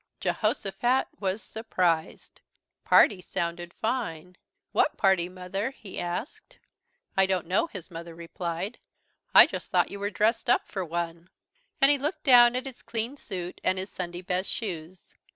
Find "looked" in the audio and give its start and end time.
11.99-12.23